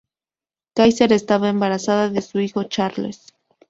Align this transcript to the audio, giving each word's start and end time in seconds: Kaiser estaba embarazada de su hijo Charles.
Kaiser 0.73 1.13
estaba 1.13 1.49
embarazada 1.49 2.09
de 2.09 2.23
su 2.23 2.39
hijo 2.39 2.63
Charles. 2.63 3.35